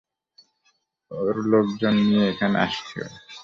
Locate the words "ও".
3.03-3.09